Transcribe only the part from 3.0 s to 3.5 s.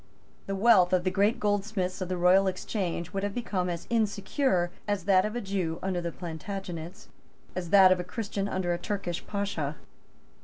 would have